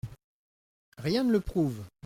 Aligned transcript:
Rien 0.97 1.23
ne 1.25 1.31
le 1.31 1.41
prouve. 1.41 1.83